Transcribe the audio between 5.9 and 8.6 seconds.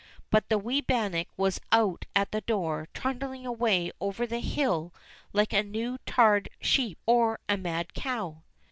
tarred sheep or a mad cow